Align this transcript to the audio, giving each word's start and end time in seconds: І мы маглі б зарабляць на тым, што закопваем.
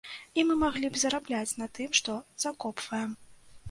І 0.39 0.45
мы 0.51 0.55
маглі 0.63 0.89
б 0.95 1.03
зарабляць 1.03 1.53
на 1.61 1.71
тым, 1.79 1.89
што 2.03 2.19
закопваем. 2.49 3.19